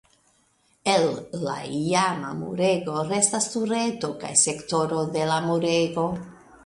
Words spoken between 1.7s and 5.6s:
iama murego restas tureto kaj sektoro de la